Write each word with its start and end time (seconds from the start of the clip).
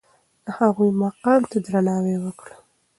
د 0.45 0.47
هغوی 0.57 0.89
مقام 1.03 1.41
ته 1.51 1.57
درناوی 1.65 2.15
وکړئ. 2.23 2.55